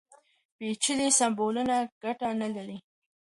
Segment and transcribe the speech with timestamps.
[0.57, 2.77] پېچلي سمبولونه ګټه نه لري.